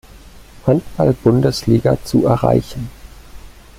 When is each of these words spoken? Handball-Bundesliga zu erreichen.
Handball-Bundesliga 0.65 1.95
zu 2.03 2.25
erreichen. 2.25 2.89